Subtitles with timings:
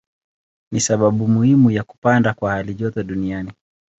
[0.71, 3.53] Ni sababu muhimu ya kupanda kwa halijoto duniani.